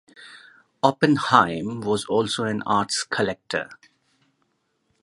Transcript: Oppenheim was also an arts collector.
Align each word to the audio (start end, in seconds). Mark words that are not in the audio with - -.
Oppenheim 0.81 1.79
was 1.81 2.05
also 2.05 2.43
an 2.45 2.63
arts 2.65 3.03
collector. 3.03 3.69